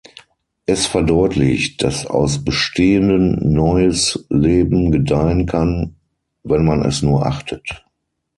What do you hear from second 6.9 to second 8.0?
nur achtet.